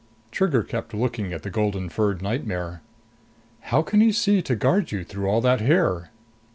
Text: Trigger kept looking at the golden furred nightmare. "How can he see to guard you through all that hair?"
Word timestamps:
Trigger 0.31 0.63
kept 0.63 0.95
looking 0.95 1.31
at 1.31 1.43
the 1.43 1.51
golden 1.51 1.87
furred 1.87 2.23
nightmare. 2.23 2.81
"How 3.59 3.83
can 3.83 4.01
he 4.01 4.11
see 4.11 4.41
to 4.41 4.55
guard 4.55 4.91
you 4.91 5.03
through 5.03 5.27
all 5.27 5.41
that 5.41 5.61
hair?" 5.61 6.09